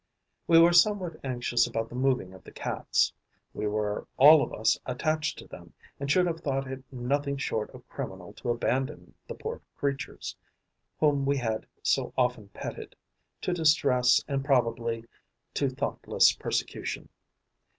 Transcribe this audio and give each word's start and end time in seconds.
We 0.47 0.57
were 0.57 0.73
somewhat 0.73 1.17
anxious 1.23 1.67
about 1.67 1.89
the 1.89 1.93
moving 1.93 2.33
of 2.33 2.43
the 2.43 2.51
Cats. 2.51 3.13
We 3.53 3.67
were 3.67 4.07
all 4.17 4.41
of 4.41 4.51
us 4.51 4.79
attached 4.87 5.37
to 5.37 5.45
them 5.47 5.75
and 5.99 6.09
should 6.09 6.25
have 6.25 6.39
thought 6.39 6.65
it 6.65 6.83
nothing 6.91 7.37
short 7.37 7.69
of 7.75 7.87
criminal 7.87 8.33
to 8.33 8.49
abandon 8.49 9.13
the 9.27 9.35
poor 9.35 9.61
creatures, 9.77 10.35
whom 10.99 11.23
we 11.23 11.37
had 11.37 11.67
so 11.83 12.15
often 12.17 12.49
petted, 12.49 12.95
to 13.41 13.53
distress 13.53 14.23
and 14.27 14.43
probably 14.43 15.05
to 15.53 15.69
thoughtless 15.69 16.33
persecution. 16.35 17.07